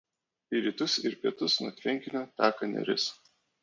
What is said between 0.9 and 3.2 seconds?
ir pietus nuo tvenkinio teka Neris.